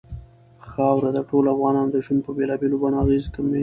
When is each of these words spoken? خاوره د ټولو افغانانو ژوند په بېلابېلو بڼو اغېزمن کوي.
خاوره 0.69 1.09
د 1.13 1.19
ټولو 1.29 1.47
افغانانو 1.55 2.03
ژوند 2.05 2.21
په 2.25 2.31
بېلابېلو 2.37 2.79
بڼو 2.81 2.97
اغېزمن 3.03 3.33
کوي. 3.35 3.59